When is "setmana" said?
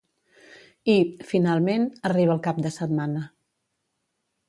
2.81-3.27